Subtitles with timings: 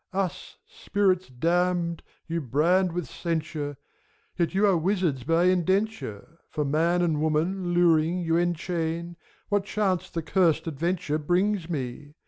[0.13, 3.77] Us, Spirits damned, you brand with censure,
[4.35, 9.15] Yet you are wizards by indenture; For man and woman, luring, you enchain.—
[9.49, 12.15] What chance the curst adventure brings me?